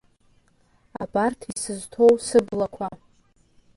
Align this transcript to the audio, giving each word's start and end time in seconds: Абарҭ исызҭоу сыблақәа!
Абарҭ 1.01 1.39
исызҭоу 1.51 2.13
сыблақәа! 2.25 2.87